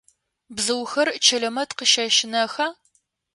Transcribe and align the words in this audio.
Бзыухэр 0.55 1.07
Чэлэмэт 1.25 1.69
къыщэщынэха? 1.77 2.67